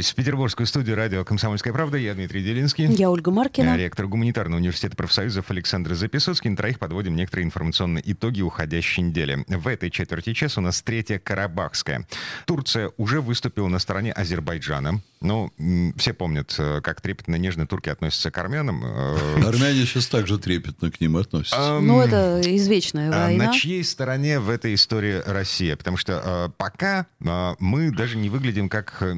[0.00, 1.98] А вернулись в петербургскую студию радио «Комсомольская правда».
[1.98, 2.86] Я Дмитрий Делинский.
[2.86, 3.76] Я Ольга Маркина.
[3.76, 6.48] Ректор гуманитарного университета профсоюзов Александр Записоцкий.
[6.48, 9.44] На троих подводим некоторые информационные итоги уходящей недели.
[9.46, 12.06] В этой четверти часа у нас третья Карабахская.
[12.46, 15.02] Турция уже выступила на стороне Азербайджана.
[15.20, 15.52] Ну,
[15.98, 18.82] все помнят, э, как трепетно нежно турки относятся к армянам.
[18.82, 21.78] Э, Армяне сейчас также трепетно к ним относятся.
[21.78, 23.44] Ну, это извечная А война.
[23.44, 25.76] На чьей стороне в этой истории Россия?
[25.76, 29.12] Потому что э, пока мы даже не выглядим как э,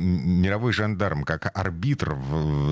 [0.72, 2.16] мировой жандарм, как арбитр,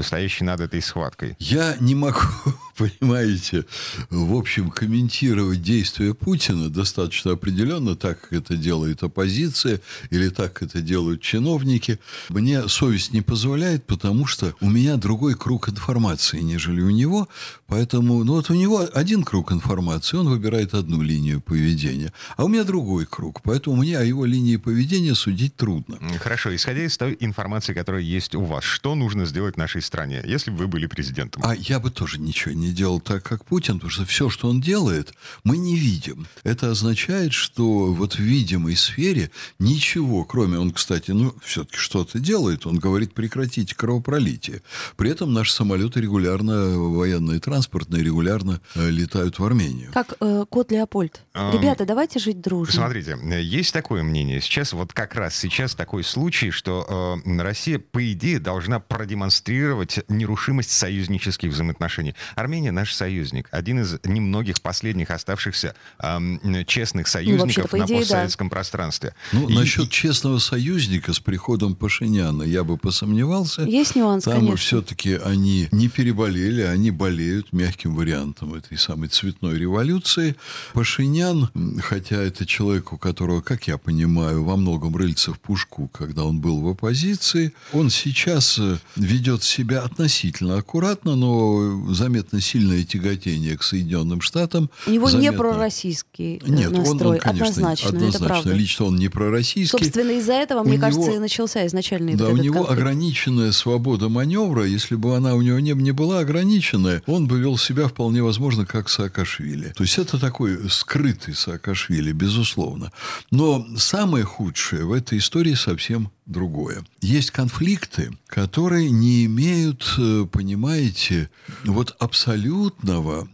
[0.02, 1.36] стоящий над этой схваткой.
[1.38, 2.20] Я не могу,
[2.76, 3.64] понимаете,
[4.10, 10.62] в общем, комментировать действия Путина достаточно определенно, так как это делает оппозиция или так как
[10.62, 11.98] это делают чиновники.
[12.28, 17.28] Мне совесть не позволяет, потому что у меня другой круг информации, нежели у него.
[17.66, 22.48] Поэтому, ну вот у него один круг информации, он выбирает одну линию поведения, а у
[22.48, 23.42] меня другой круг.
[23.42, 25.98] Поэтому мне о его линии поведения судить трудно.
[26.18, 30.50] Хорошо, исходя из той информации, которая есть у вас, что нужно сделать нашей стране, если
[30.50, 31.42] бы вы были президентом?
[31.44, 34.60] А я бы тоже ничего не делал так, как Путин, потому что все, что он
[34.60, 36.26] делает, мы не видим.
[36.44, 42.66] Это означает, что вот в видимой сфере ничего, кроме, он, кстати, ну, все-таки что-то делает,
[42.66, 44.62] он говорит прекратить кровопролитие.
[44.96, 49.92] При этом наши самолеты регулярно, военные транспортные, регулярно э, летают в Армению.
[49.92, 51.22] Как э, кот Леопольд.
[51.32, 52.74] Ам, Ребята, давайте жить дружно.
[52.74, 54.40] Смотрите, э, есть такое мнение.
[54.40, 60.70] Сейчас, вот как раз сейчас такой случай, что э, Россия, по идее, должна продемонстрировать нерушимость
[60.70, 62.14] союзнических взаимоотношений.
[62.36, 63.48] Армения наш союзник.
[63.50, 68.00] Один из немногих последних оставшихся эм, честных союзников по на идее, да.
[68.00, 69.14] постсоветском пространстве.
[69.32, 73.62] Ну, И- насчет честного союзника с приходом Пашиняна я бы посомневался.
[73.62, 74.56] Есть нюанс, Там конечно.
[74.56, 80.36] все-таки они не переболели, они болеют мягким вариантом этой самой цветной революции.
[80.74, 81.50] Пашинян,
[81.82, 86.40] хотя это человек, у которого, как я понимаю, во многом рыльца в пушку, когда он
[86.40, 93.62] был в оппозиции, он сейчас э, ведет себя относительно аккуратно, но заметно сильное тяготение к
[93.62, 94.70] Соединенным Штатам.
[94.86, 97.18] У него не заметно- пророссийский э, Нет, он- он, настрой.
[97.18, 98.50] конечно, однозначно, однозначно.
[98.50, 99.66] Лично он не пророссийский.
[99.66, 102.80] Собственно, из-за этого, У мне кажется, него- и начался изначальный Да, вот у него конфликт.
[102.80, 104.64] ограниченная свобода маневра.
[104.66, 108.66] Если бы она у него не, не была ограниченная, он бы вел себя вполне возможно
[108.66, 109.72] как Саакашвили.
[109.76, 112.92] То есть это такой скрытый Саакашвили, безусловно.
[113.30, 116.84] Но самое худшее в этой истории совсем другое.
[117.00, 121.28] Есть конфликты, которые не имеют, э, понимаете,
[121.64, 123.28] вот абсолютного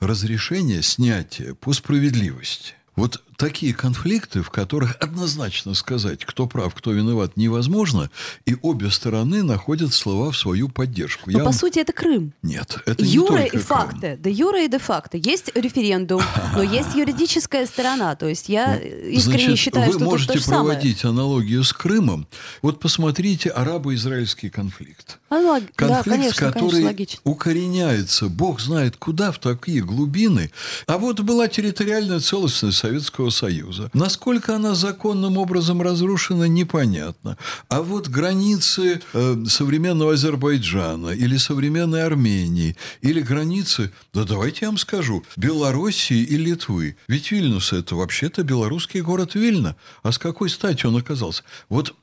[0.00, 2.74] разрешения снятия по справедливости.
[2.96, 8.08] Вот такие конфликты, в которых однозначно сказать, кто прав, кто виноват, невозможно,
[8.46, 11.24] и обе стороны находят слова в свою поддержку.
[11.30, 12.32] Но, Я по вам- сути, это Крым.
[12.42, 13.62] Нет, это не Юра только и Крым.
[13.64, 14.18] факты.
[14.22, 15.16] Да юра и де факто.
[15.16, 16.22] Есть референдум,
[16.54, 18.14] но есть юридическая сторона.
[18.14, 20.64] То есть я искренне Значит, считаю, вы что тут можете то же самое.
[20.78, 22.26] проводить аналогию с Крымом.
[22.62, 25.18] Вот посмотрите арабо-израильский конфликт.
[25.30, 27.20] А, ну, лог- Да, Конфликт, конечно, конечно, который логично.
[27.24, 30.50] укореняется, бог знает куда, в такие глубины.
[30.86, 33.90] А вот была территориальная целостность Советского Союза.
[33.92, 37.36] Насколько она законным образом разрушена, непонятно.
[37.68, 44.78] А вот границы э, современного Азербайджана или современной Армении, или границы, да давайте я вам
[44.78, 46.96] скажу, Белоруссии и Литвы.
[47.08, 49.74] Ведь Вильнюс– это вообще-то белорусский город Вильна.
[50.02, 51.42] А с какой стати он оказался?
[51.68, 51.94] Вот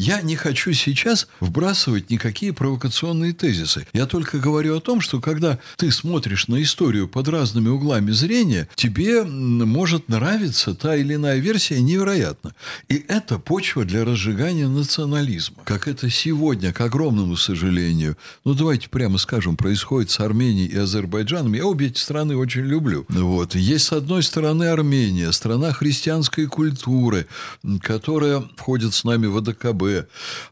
[0.00, 3.86] я не хочу сейчас вбрасывать никакие провокационные тезисы.
[3.92, 8.66] Я только говорю о том, что когда ты смотришь на историю под разными углами зрения,
[8.76, 12.54] тебе может нравиться та или иная версия невероятно.
[12.88, 15.58] И это почва для разжигания национализма.
[15.64, 18.16] Как это сегодня, к огромному сожалению,
[18.46, 21.52] ну давайте прямо скажем, происходит с Арменией и Азербайджаном.
[21.52, 23.04] Я обе эти страны очень люблю.
[23.10, 23.54] Вот.
[23.54, 27.26] Есть с одной стороны Армения, страна христианской культуры,
[27.82, 29.89] которая входит с нами в АДКБ.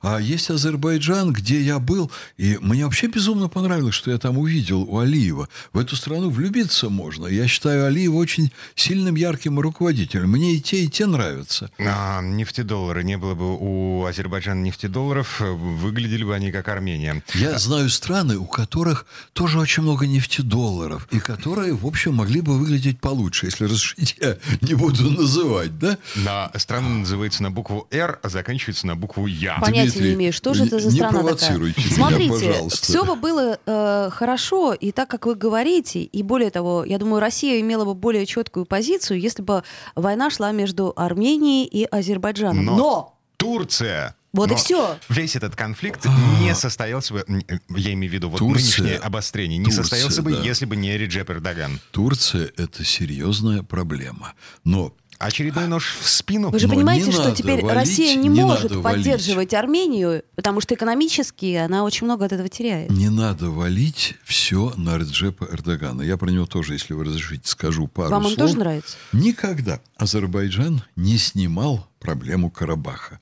[0.02, 4.82] А есть Азербайджан, где я был, и мне вообще безумно понравилось, что я там увидел
[4.82, 5.48] у Алиева.
[5.72, 7.26] В эту страну влюбиться можно.
[7.26, 10.30] Я считаю Алиева очень сильным, ярким руководителем.
[10.30, 11.70] Мне и те, и те нравятся.
[11.78, 13.04] А, нефтедоллары.
[13.04, 17.22] Не было бы у Азербайджана нефтедолларов, выглядели бы они как Армения.
[17.34, 22.58] Я знаю страны, у которых тоже очень много нефтедолларов, и которые, в общем, могли бы
[22.58, 25.98] выглядеть получше, если разрешите, я не буду называть, да?
[26.16, 29.58] На страна называется на букву «Р», а заканчивается на букву «Я».
[29.60, 31.86] Понятия Дмитрий, не имею, что же это за не страна провоцируйте такая.
[31.86, 32.84] меня, Смотрите, пожалуйста.
[32.86, 37.20] все бы было э, хорошо, и так, как вы говорите, и более того, я думаю,
[37.20, 39.62] Россия имела бы более четкую позицию, если бы
[39.94, 42.64] война шла между Арменией и Азербайджаном.
[42.64, 43.14] Но- Но!
[43.36, 44.98] Турция Вот Но и все.
[45.08, 46.04] Весь этот конфликт
[46.40, 50.22] не состоялся бы, э, я имею в виду вот Турция- нынешнее обострение, не Турция, состоялся
[50.22, 50.42] бы, да.
[50.42, 51.80] если бы не Реджеп Эрдоган.
[51.92, 54.34] Турция– это серьезная проблема.
[54.64, 56.50] Но Очередной нож в спину.
[56.50, 59.04] Вы же Но понимаете, что теперь валить, Россия не, не может надо валить.
[59.04, 62.90] поддерживать Армению, потому что экономически она очень много от этого теряет.
[62.90, 66.02] не надо валить все на Реджепа Эрдогана.
[66.02, 68.46] Я про него тоже, если вы разрешите, скажу пару Вам он слов.
[68.46, 68.96] тоже нравится?
[69.12, 73.20] Никогда Азербайджан не снимал проблему Карабаха.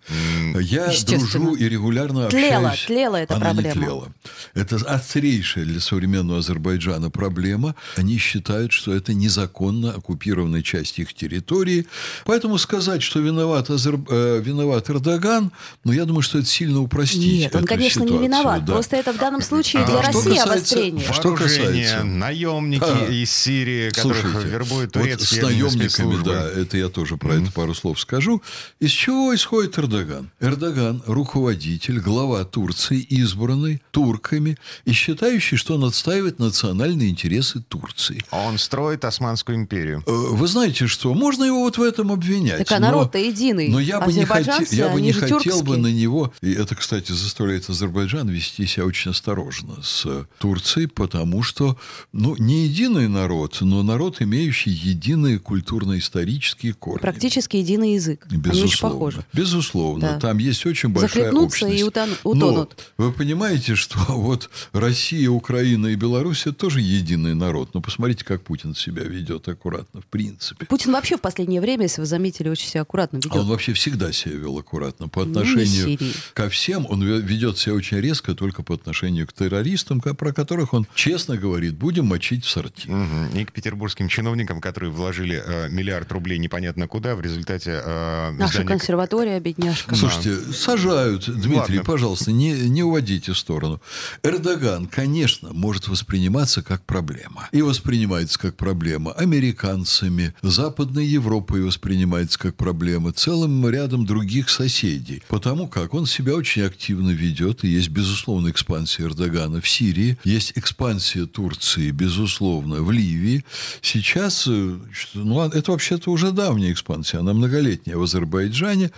[0.61, 2.84] Я дружу и регулярно Тлела, общаюсь.
[2.87, 3.75] тлела эта Она не проблема.
[3.75, 4.12] тлела.
[4.55, 7.75] Это острейшая для современного Азербайджана проблема.
[7.96, 11.87] Они считают, что это незаконно оккупированная часть их территории.
[12.25, 13.99] Поэтому сказать, что виноват, Азер...
[14.08, 15.52] э, виноват Эрдоган,
[15.84, 18.64] ну, я думаю, что это сильно упростить Нет, он, конечно, не ситуацию, виноват.
[18.64, 18.73] да.
[18.75, 21.12] Просто это в данном случае А для что России касается обострение.
[21.12, 23.06] Что касается- наемники Да.
[23.06, 27.50] из Сирии, которых Слушайте, вербуют вот турецкие с наемниками, да, это я тоже про это
[27.52, 28.43] пару слов скажу.
[28.80, 30.30] Из чего исходит Эрдоган?
[30.40, 38.22] Эрдоган– руководитель, глава Турции, избранный турками и считающий, что он отстаивает национальные интересы Турции.
[38.30, 40.02] Он строит Османскую империю.
[40.06, 41.14] Э, Вы знаете что?
[41.14, 42.58] Можно его вот в этом обвинять.
[42.58, 43.68] Так а но- народ-то единый.
[43.68, 45.76] Но я бы не, Азербайджанцы, я бы не хотел бы тюркские.
[45.76, 51.76] на него, и это, кстати, заставляет Азербайджан вести себя очень осторожно с Турцией, потому что,
[52.12, 57.00] ну, не единый народ, но народ, имеющий единые культурно-исторические корни.
[57.00, 58.26] Практически единый язык.
[58.56, 58.98] Они очень Безусловно.
[58.98, 59.24] похожи.
[59.32, 60.00] Безусловно.
[60.14, 60.18] Да.
[60.20, 61.80] Там есть очень большая Захлебнутся общность.
[61.80, 62.92] и утон- утонут.
[62.98, 67.70] Но вы понимаете, что вот Россия, Украина и Беларусь это тоже единый народ.
[67.74, 70.66] Но посмотрите, как Путин себя ведет аккуратно, в принципе.
[70.66, 73.32] Путин вообще в последнее время, если вы заметили, очень себя аккуратно ведет.
[73.32, 75.08] А он вообще всегда себя вел аккуратно.
[75.08, 75.98] По не отношению
[76.34, 80.32] ко всем он ве- ведет себя очень резко только по отношению к террористам, ко- про
[80.32, 82.88] которых он честно говорит, будем мочить в сорти.
[82.90, 83.28] Мгм.
[83.38, 88.62] И к петербургским чиновникам, которые вложили э, миллиард рублей непонятно куда, в результате э, Наша
[88.62, 89.94] здание- консерватория, бедняжка.
[89.94, 91.84] Слушайте, сажают, Дмитрий, Ладно.
[91.84, 93.81] пожалуйста, не, не уводите в сторону.
[94.22, 97.48] Эрдоган, конечно, может восприниматься как проблема.
[97.52, 105.22] И воспринимается как проблема американцами, Западной Европой воспринимается как проблема, целым рядом других соседей.
[105.28, 110.52] Потому как он себя очень активно ведет, и есть, безусловно, экспансия Эрдогана в Сирии, есть
[110.54, 113.44] экспансия Турции, безусловно, в Ливии.
[113.82, 114.78] Сейчас, э,
[115.14, 118.35] ну, это вообще-то уже давняя экспансия, она многолетняя в Азербайджане,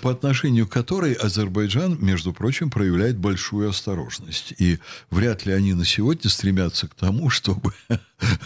[0.01, 4.55] по отношению к которой Азербайджан, между прочим, проявляет большую осторожность.
[4.59, 4.79] И
[5.11, 7.73] вряд ли они на сегодня стремятся к тому, чтобы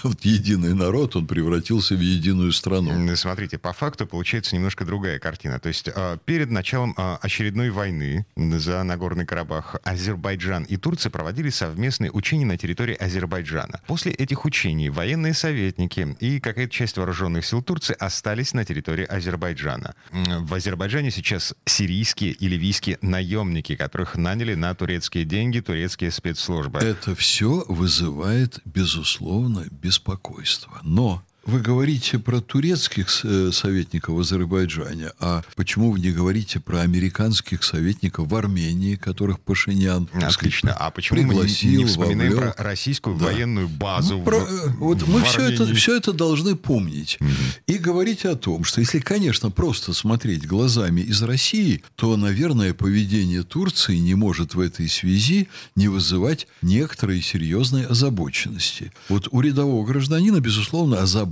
[0.02, 3.16] вот единый народ, он превратился в единую страну.
[3.16, 5.58] Смотрите, по факту получается немножко другая картина.
[5.58, 11.50] То есть э, перед началом э, очередной войны за Нагорный Карабах Азербайджан и Турция проводили
[11.50, 13.80] совместные учения на территории Азербайджана.
[13.86, 19.94] После этих учений военные советники и какая-то часть вооруженных сил Турции остались на территории Азербайджана.
[20.10, 26.79] В Азербайджане сейчас сирийские и ливийские наемники, которых наняли на турецкие деньги турецкие спецслужбы.
[26.79, 30.81] Это все вызывает, безусловно, беспокойство.
[30.82, 36.80] Но вы говорите про турецких э, советников в Азербайджане, а почему вы не говорите про
[36.82, 40.72] американских советников в Армении, которых Пашинян так сказать, Отлично.
[40.72, 42.56] А почему мы не- вспоминаем вовлек?
[42.56, 43.24] про российскую Да.
[43.26, 45.74] военную базу Ну, в, про- э, вот в мы все это, Армении?
[45.74, 47.18] все это должны помнить.
[47.66, 53.42] И говорить о том, что если, конечно, просто смотреть глазами из России, то, наверное, поведение
[53.42, 58.93] Турции не может в этой связи не вызывать некоторой серьезной озабоченности.
[59.08, 61.31] Вот у рядового гражданина, безусловно, озабоченность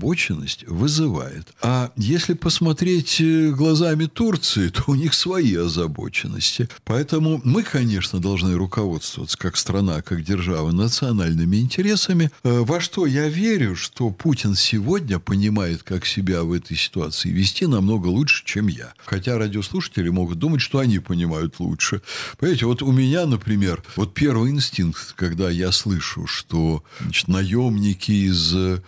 [0.66, 1.48] вызывает.
[1.62, 6.68] А если посмотреть э, глазами Турции, то у них свои озабоченности.
[6.84, 12.30] Поэтому мы, конечно, должны руководствоваться как страна, как держава национальными интересами.
[12.44, 17.66] Э, Во что я верю, что Путин сегодня понимает, как себя в этой ситуации вести
[17.66, 18.92] намного лучше, чем я.
[19.04, 22.02] Хотя радиослушатели могут думать, что они понимают лучше.
[22.38, 28.54] Понимаете, вот у меня, например, вот первый инстинкт, когда я слышу, что значит, наемники из
[28.54, 28.80] э,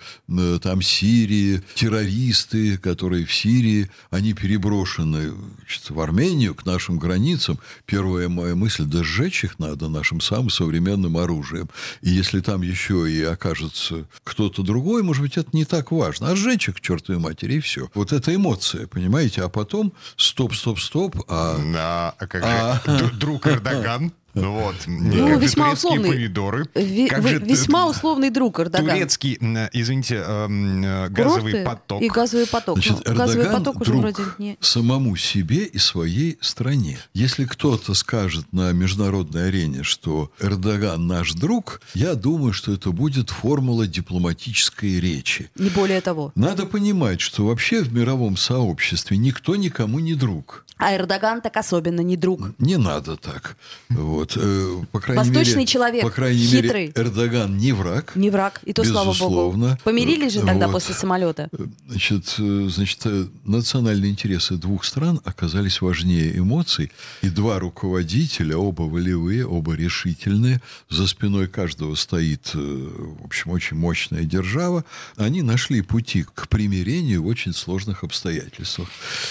[0.62, 7.58] там Сирии, террористы, которые в Сирии, они переброшены значит, в Армению, к нашим границам.
[7.86, 11.68] Первая моя мысль, да сжечь их надо нашим самым современным оружием.
[12.02, 16.30] И если там еще и окажется кто-то другой, может быть, это не так важно.
[16.30, 17.90] А сжечь их к чертовой матери, и все.
[17.94, 19.42] Вот это эмоция, понимаете?
[19.42, 22.80] А потом стоп, стоп, стоп, а Да, а как А.
[22.86, 24.12] же д- друг Эрдоган?
[24.34, 24.74] Ну вот.
[24.86, 26.08] Ну, как же весьма турецкие условный.
[26.10, 26.66] помидоры.
[26.74, 28.86] Ви- Как же весьма условный друг Эрдоган.
[28.88, 32.02] турецкий, м, извините, эм, э, газовый Курорты поток.
[32.02, 32.76] И газовый поток.
[32.78, 34.56] Значит, Ну, газовый Эрдоган поток уже друг вроде не...
[34.60, 36.98] самому себе и своей стране.
[37.12, 43.28] Если кто-то скажет на международной арене, что Эрдоган наш друг, я думаю, что это будет
[43.30, 45.50] формула дипломатической речи.
[45.56, 46.32] Не более того.
[46.36, 50.64] Надо понимать, что вообще в мировом сообществе никто никому не друг.
[50.78, 52.40] А Эрдоган так особенно не друг.
[52.58, 53.56] Не надо так.
[53.88, 54.21] Вот.
[54.36, 56.80] Э, По крайней Восточный мере, человек, По крайней хитрый.
[56.88, 58.12] мере, Эрдоган не враг.
[58.14, 58.60] Не враг.
[58.64, 59.68] И то, слава Безусловно.
[59.68, 59.78] богу.
[59.84, 60.74] Помирились же тогда Вот.
[60.74, 61.48] после самолета.
[61.88, 66.90] Значит, э, значит, э, национальные интересы двух стран оказались важнее эмоций,
[67.22, 74.24] и два руководителя, оба волевые, оба решительные, за спиной каждого стоит, в общем, очень мощная
[74.24, 74.84] держава,
[75.16, 78.88] они нашли пути к примирению в очень сложных обстоятельствах.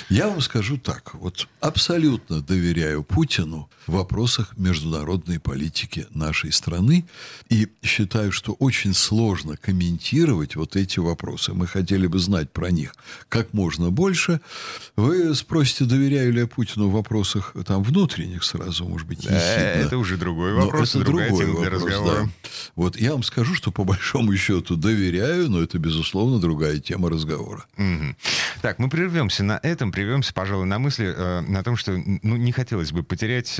[0.10, 7.06] Я вам скажу так, вот абсолютно доверяю Путину в вопросах международной политики нашей страны
[7.50, 11.54] и считаю, что очень сложно комментировать вот эти вопросы.
[11.54, 12.96] Мы хотели бы знать про них
[13.30, 14.42] как можно больше.
[14.96, 19.86] Вы спросите, доверяю ли я Путину в вопросах там внутренних сразу, может быть, Да, ехидно.
[19.88, 22.24] это уже другой Но вопрос, это другая другой тема для вопрос, разговора.
[22.24, 22.30] да.
[22.76, 27.66] Вот я вам скажу, что по большому счету доверяю, но это, безусловно, другая тема разговора.
[28.62, 31.92] Так, мы прервемся на этом, прервемся, пожалуй, на мысли э, на том, что
[32.24, 33.60] ну, не хотелось бы потерять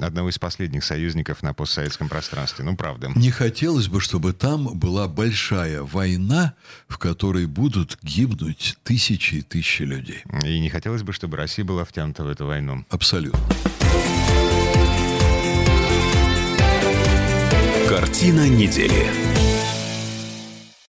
[0.00, 2.64] одного из последних союзников на постсоветском пространстве.
[2.64, 3.12] Ну, правда.
[3.14, 6.54] Не хотелось бы, чтобы там была большая война,
[6.88, 10.24] в которой будут гибнуть тысячи и тысячи людей.
[10.42, 12.84] И не хотелось бы, чтобы Россия была втянута в эту войну.
[12.90, 13.38] Абсолютно.
[17.88, 19.37] Картина недели.